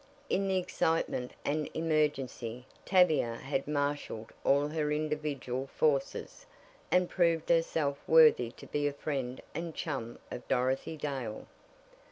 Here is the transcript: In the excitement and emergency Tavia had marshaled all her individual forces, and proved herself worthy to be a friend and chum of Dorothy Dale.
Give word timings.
In 0.31 0.47
the 0.47 0.57
excitement 0.57 1.33
and 1.45 1.69
emergency 1.75 2.65
Tavia 2.85 3.35
had 3.35 3.67
marshaled 3.67 4.31
all 4.43 4.69
her 4.69 4.91
individual 4.91 5.67
forces, 5.67 6.47
and 6.89 7.07
proved 7.07 7.49
herself 7.49 7.99
worthy 8.07 8.49
to 8.49 8.65
be 8.65 8.87
a 8.87 8.93
friend 8.93 9.41
and 9.53 9.75
chum 9.75 10.17
of 10.31 10.47
Dorothy 10.47 10.97
Dale. 10.97 11.45